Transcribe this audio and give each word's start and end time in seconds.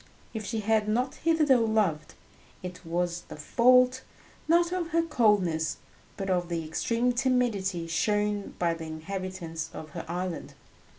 If 0.33 0.43
she 0.47 0.61
had 0.61 0.87
not 0.87 1.13
hitherto 1.13 1.57
loved, 1.63 2.15
it 2.63 2.83
was 2.83 3.21
the 3.27 3.35
fault, 3.35 4.01
not 4.47 4.71
of 4.71 4.87
her 4.87 5.03
coldness 5.03 5.77
but 6.17 6.27
of 6.27 6.49
the 6.49 6.65
extreme 6.65 7.13
timidity 7.13 7.85
shown 7.85 8.55
by 8.57 8.73
the 8.73 8.85
inhabitants 8.85 9.69
of 9.75 9.89
her 9.91 10.05
island. 10.07 10.55